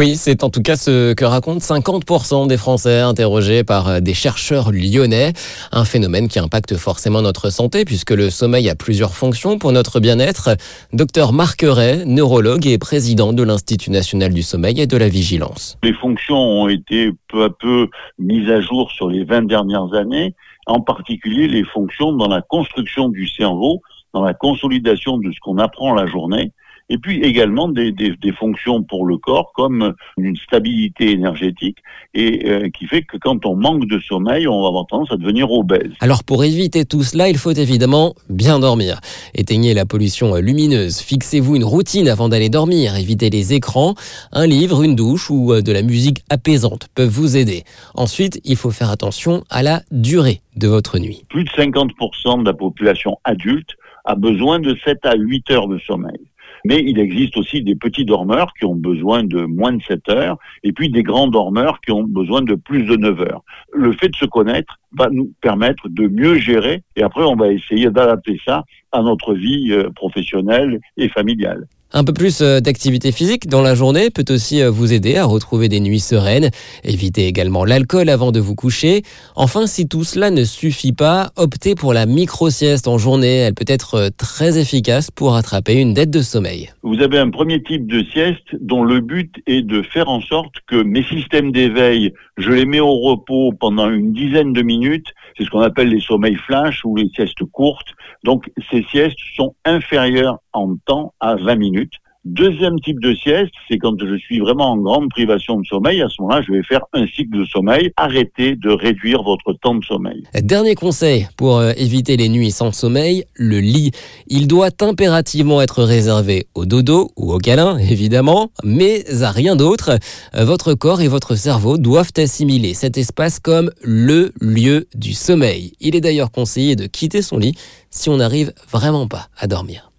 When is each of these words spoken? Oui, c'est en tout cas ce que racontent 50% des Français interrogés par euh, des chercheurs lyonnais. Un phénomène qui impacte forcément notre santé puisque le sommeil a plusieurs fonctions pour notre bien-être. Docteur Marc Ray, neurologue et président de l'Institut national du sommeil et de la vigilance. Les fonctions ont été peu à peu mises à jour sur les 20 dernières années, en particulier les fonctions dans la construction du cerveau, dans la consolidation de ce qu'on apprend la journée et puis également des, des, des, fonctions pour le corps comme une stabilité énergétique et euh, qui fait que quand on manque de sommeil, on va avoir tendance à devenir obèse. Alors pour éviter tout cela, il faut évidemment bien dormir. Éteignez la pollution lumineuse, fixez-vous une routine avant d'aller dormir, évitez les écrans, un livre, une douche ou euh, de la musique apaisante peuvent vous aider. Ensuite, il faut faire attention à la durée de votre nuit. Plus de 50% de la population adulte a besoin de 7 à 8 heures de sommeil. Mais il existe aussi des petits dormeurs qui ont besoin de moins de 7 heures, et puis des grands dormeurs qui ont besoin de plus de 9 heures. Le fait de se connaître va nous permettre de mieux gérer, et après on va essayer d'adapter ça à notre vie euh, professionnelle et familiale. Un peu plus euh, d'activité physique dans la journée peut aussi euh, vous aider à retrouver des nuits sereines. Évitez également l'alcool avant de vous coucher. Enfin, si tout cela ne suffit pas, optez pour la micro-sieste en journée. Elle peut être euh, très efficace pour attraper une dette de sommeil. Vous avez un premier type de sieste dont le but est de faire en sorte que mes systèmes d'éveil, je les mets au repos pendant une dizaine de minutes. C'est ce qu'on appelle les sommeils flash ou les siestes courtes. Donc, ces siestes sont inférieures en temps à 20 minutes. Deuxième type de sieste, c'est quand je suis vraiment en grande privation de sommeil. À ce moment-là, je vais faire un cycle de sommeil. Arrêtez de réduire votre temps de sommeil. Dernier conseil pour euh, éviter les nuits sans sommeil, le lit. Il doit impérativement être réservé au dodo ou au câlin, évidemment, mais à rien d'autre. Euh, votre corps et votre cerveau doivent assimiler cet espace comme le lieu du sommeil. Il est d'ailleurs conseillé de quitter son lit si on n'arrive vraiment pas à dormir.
Oui, 0.00 0.16
c'est 0.16 0.44
en 0.44 0.48
tout 0.48 0.62
cas 0.62 0.76
ce 0.76 1.12
que 1.12 1.26
racontent 1.26 1.58
50% 1.58 2.48
des 2.48 2.56
Français 2.56 3.00
interrogés 3.00 3.64
par 3.64 3.86
euh, 3.86 4.00
des 4.00 4.14
chercheurs 4.14 4.72
lyonnais. 4.72 5.34
Un 5.72 5.84
phénomène 5.84 6.28
qui 6.28 6.38
impacte 6.38 6.74
forcément 6.78 7.20
notre 7.20 7.50
santé 7.50 7.84
puisque 7.84 8.12
le 8.12 8.30
sommeil 8.30 8.70
a 8.70 8.74
plusieurs 8.74 9.12
fonctions 9.12 9.58
pour 9.58 9.72
notre 9.72 10.00
bien-être. 10.00 10.56
Docteur 10.94 11.34
Marc 11.34 11.66
Ray, 11.68 12.06
neurologue 12.06 12.66
et 12.66 12.78
président 12.78 13.34
de 13.34 13.42
l'Institut 13.42 13.90
national 13.90 14.32
du 14.32 14.40
sommeil 14.40 14.80
et 14.80 14.86
de 14.86 14.96
la 14.96 15.10
vigilance. 15.10 15.76
Les 15.82 15.92
fonctions 15.92 16.38
ont 16.38 16.68
été 16.68 17.10
peu 17.28 17.44
à 17.44 17.50
peu 17.50 17.88
mises 18.18 18.48
à 18.48 18.62
jour 18.62 18.90
sur 18.92 19.10
les 19.10 19.24
20 19.24 19.48
dernières 19.48 19.92
années, 19.92 20.34
en 20.64 20.80
particulier 20.80 21.46
les 21.46 21.64
fonctions 21.64 22.14
dans 22.14 22.28
la 22.28 22.40
construction 22.40 23.10
du 23.10 23.28
cerveau, 23.28 23.82
dans 24.14 24.22
la 24.22 24.32
consolidation 24.32 25.18
de 25.18 25.30
ce 25.30 25.38
qu'on 25.40 25.58
apprend 25.58 25.92
la 25.92 26.06
journée 26.06 26.52
et 26.90 26.98
puis 26.98 27.20
également 27.22 27.68
des, 27.68 27.92
des, 27.92 28.14
des, 28.20 28.32
fonctions 28.32 28.82
pour 28.82 29.06
le 29.06 29.16
corps 29.16 29.52
comme 29.54 29.94
une 30.18 30.36
stabilité 30.36 31.12
énergétique 31.12 31.78
et 32.14 32.50
euh, 32.50 32.68
qui 32.68 32.86
fait 32.86 33.02
que 33.02 33.16
quand 33.16 33.46
on 33.46 33.54
manque 33.54 33.86
de 33.86 34.00
sommeil, 34.00 34.48
on 34.48 34.60
va 34.60 34.68
avoir 34.68 34.86
tendance 34.86 35.12
à 35.12 35.16
devenir 35.16 35.50
obèse. 35.50 35.92
Alors 36.00 36.24
pour 36.24 36.42
éviter 36.44 36.84
tout 36.84 37.04
cela, 37.04 37.28
il 37.28 37.38
faut 37.38 37.52
évidemment 37.52 38.14
bien 38.28 38.58
dormir. 38.58 39.00
Éteignez 39.34 39.72
la 39.72 39.86
pollution 39.86 40.34
lumineuse, 40.34 40.98
fixez-vous 40.98 41.56
une 41.56 41.64
routine 41.64 42.08
avant 42.08 42.28
d'aller 42.28 42.48
dormir, 42.48 42.96
évitez 42.96 43.30
les 43.30 43.54
écrans, 43.54 43.94
un 44.32 44.46
livre, 44.46 44.82
une 44.82 44.96
douche 44.96 45.30
ou 45.30 45.52
euh, 45.52 45.62
de 45.62 45.72
la 45.72 45.82
musique 45.82 46.24
apaisante 46.28 46.88
peuvent 46.94 47.08
vous 47.08 47.36
aider. 47.36 47.62
Ensuite, 47.94 48.40
il 48.44 48.56
faut 48.56 48.72
faire 48.72 48.90
attention 48.90 49.44
à 49.48 49.62
la 49.62 49.82
durée 49.92 50.40
de 50.56 50.66
votre 50.66 50.98
nuit. 50.98 51.22
Plus 51.28 51.44
de 51.44 51.50
50% 51.50 52.40
de 52.40 52.44
la 52.44 52.52
population 52.52 53.18
adulte 53.24 53.76
a 54.04 54.14
besoin 54.14 54.58
de 54.58 54.76
7 54.84 54.98
à 55.04 55.14
8 55.14 55.50
heures 55.50 55.68
de 55.68 55.78
sommeil. 55.78 56.18
Mais 56.64 56.82
il 56.84 56.98
existe 56.98 57.36
aussi 57.36 57.62
des 57.62 57.74
petits 57.74 58.04
dormeurs 58.04 58.52
qui 58.54 58.64
ont 58.64 58.74
besoin 58.74 59.24
de 59.24 59.42
moins 59.42 59.72
de 59.72 59.82
7 59.82 60.08
heures, 60.08 60.38
et 60.62 60.72
puis 60.72 60.90
des 60.90 61.02
grands 61.02 61.28
dormeurs 61.28 61.80
qui 61.80 61.92
ont 61.92 62.04
besoin 62.04 62.42
de 62.42 62.54
plus 62.54 62.84
de 62.84 62.96
9 62.96 63.20
heures. 63.20 63.42
Le 63.72 63.92
fait 63.92 64.08
de 64.08 64.16
se 64.16 64.26
connaître 64.26 64.78
va 64.92 65.08
nous 65.10 65.32
permettre 65.40 65.88
de 65.88 66.08
mieux 66.08 66.36
gérer, 66.36 66.82
et 66.96 67.02
après 67.02 67.24
on 67.24 67.36
va 67.36 67.48
essayer 67.48 67.90
d'adapter 67.90 68.38
ça 68.44 68.64
à 68.92 69.02
notre 69.02 69.34
vie 69.34 69.72
euh, 69.72 69.90
professionnelle 69.90 70.80
et 70.96 71.08
familiale. 71.08 71.66
Un 71.92 72.04
peu 72.04 72.12
plus 72.12 72.40
euh, 72.40 72.60
d'activité 72.60 73.10
physique 73.10 73.48
dans 73.48 73.62
la 73.62 73.74
journée 73.74 74.10
peut 74.10 74.24
aussi 74.28 74.62
euh, 74.62 74.70
vous 74.70 74.92
aider 74.92 75.16
à 75.16 75.24
retrouver 75.24 75.68
des 75.68 75.80
nuits 75.80 75.98
sereines. 75.98 76.50
Évitez 76.84 77.26
également 77.26 77.64
l'alcool 77.64 78.10
avant 78.10 78.30
de 78.30 78.38
vous 78.38 78.54
coucher. 78.54 79.02
Enfin, 79.34 79.66
si 79.66 79.88
tout 79.88 80.04
cela 80.04 80.30
ne 80.30 80.44
suffit 80.44 80.92
pas, 80.92 81.30
optez 81.34 81.74
pour 81.74 81.92
la 81.92 82.06
micro-sieste 82.06 82.86
en 82.86 82.96
journée. 82.96 83.38
Elle 83.38 83.54
peut 83.54 83.64
être 83.66 83.94
euh, 83.94 84.08
très 84.16 84.56
efficace 84.56 85.10
pour 85.10 85.34
attraper 85.34 85.80
une 85.80 85.92
dette 85.92 86.10
de 86.10 86.22
sommeil. 86.22 86.70
Vous 86.84 87.02
avez 87.02 87.18
un 87.18 87.28
premier 87.28 87.60
type 87.60 87.88
de 87.88 88.04
sieste 88.04 88.54
dont 88.60 88.84
le 88.84 89.00
but 89.00 89.34
est 89.48 89.62
de 89.62 89.82
faire 89.82 90.08
en 90.08 90.20
sorte 90.20 90.54
que 90.68 90.80
mes 90.80 91.02
systèmes 91.02 91.50
d'éveil, 91.50 92.12
je 92.36 92.52
les 92.52 92.66
mets 92.66 92.78
au 92.78 93.00
repos 93.00 93.50
pendant 93.58 93.90
une 93.90 94.12
dizaine 94.12 94.52
de 94.52 94.62
minutes. 94.62 95.08
C'est 95.36 95.42
ce 95.42 95.50
qu'on 95.50 95.60
appelle 95.60 95.88
les 95.88 96.00
sommeils 96.00 96.36
flash 96.36 96.84
ou 96.84 96.94
les 96.94 97.08
siestes 97.16 97.44
courtes. 97.50 97.88
Donc, 98.22 98.48
ces 98.70 98.84
siestes 98.84 99.18
sont 99.36 99.56
inférieures 99.64 100.38
en 100.52 100.76
temps 100.86 101.14
à 101.20 101.36
20 101.36 101.56
minutes. 101.56 101.94
Deuxième 102.26 102.78
type 102.80 103.00
de 103.00 103.14
sieste, 103.14 103.52
c'est 103.66 103.78
quand 103.78 103.98
je 103.98 104.18
suis 104.18 104.40
vraiment 104.40 104.72
en 104.72 104.76
grande 104.76 105.08
privation 105.08 105.58
de 105.58 105.64
sommeil. 105.64 106.02
À 106.02 106.08
ce 106.10 106.20
moment-là, 106.20 106.42
je 106.46 106.52
vais 106.52 106.62
faire 106.62 106.82
un 106.92 107.06
cycle 107.06 107.38
de 107.38 107.46
sommeil. 107.46 107.92
Arrêtez 107.96 108.56
de 108.56 108.68
réduire 108.68 109.22
votre 109.22 109.54
temps 109.54 109.74
de 109.74 109.82
sommeil. 109.82 110.24
Dernier 110.34 110.74
conseil 110.74 111.28
pour 111.38 111.56
euh, 111.56 111.72
éviter 111.78 112.18
les 112.18 112.28
nuits 112.28 112.50
sans 112.50 112.72
sommeil, 112.72 113.24
le 113.36 113.60
lit. 113.60 113.92
Il 114.26 114.48
doit 114.48 114.68
impérativement 114.82 115.62
être 115.62 115.82
réservé 115.82 116.46
au 116.54 116.66
dodo 116.66 117.10
ou 117.16 117.32
au 117.32 117.38
câlin, 117.38 117.78
évidemment, 117.78 118.50
mais 118.64 119.02
à 119.22 119.30
rien 119.30 119.56
d'autre. 119.56 119.98
Euh, 120.34 120.44
votre 120.44 120.74
corps 120.74 121.00
et 121.00 121.08
votre 121.08 121.36
cerveau 121.36 121.78
doivent 121.78 122.12
assimiler 122.18 122.74
cet 122.74 122.98
espace 122.98 123.40
comme 123.40 123.70
le 123.82 124.34
lieu 124.42 124.88
du 124.94 125.14
sommeil. 125.14 125.72
Il 125.80 125.96
est 125.96 126.02
d'ailleurs 126.02 126.30
conseillé 126.30 126.76
de 126.76 126.84
quitter 126.84 127.22
son 127.22 127.38
lit 127.38 127.54
si 127.88 128.10
on 128.10 128.18
n'arrive 128.18 128.52
vraiment 128.70 129.08
pas 129.08 129.28
à 129.38 129.46
dormir. 129.46 129.89